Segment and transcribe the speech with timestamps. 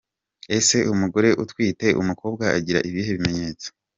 [0.57, 3.67] Ese umugore utwite umukobwa agira ibihe bimenyetso?.